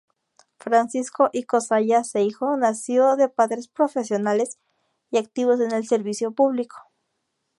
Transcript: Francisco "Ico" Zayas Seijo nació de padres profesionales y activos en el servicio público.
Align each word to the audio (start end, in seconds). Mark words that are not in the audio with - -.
Francisco 0.57 1.29
"Ico" 1.31 1.61
Zayas 1.61 2.09
Seijo 2.09 2.57
nació 2.57 3.17
de 3.17 3.29
padres 3.29 3.67
profesionales 3.67 4.57
y 5.11 5.19
activos 5.19 5.59
en 5.59 5.73
el 5.73 5.85
servicio 5.87 6.31
público. 6.31 6.75